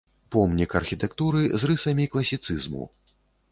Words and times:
Помнік 0.35 0.71
архітэктуры 0.79 1.43
з 1.65 1.69
рысамі 1.73 2.09
класіцызму. 2.17 2.83